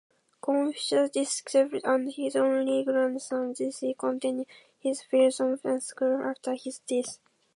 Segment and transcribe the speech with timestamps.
[0.41, 4.47] Confucius's disciples and his only grandson, Zisi, continued
[4.79, 7.19] his philosophical school after his death.